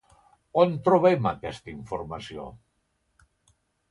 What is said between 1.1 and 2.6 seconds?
aquesta informació?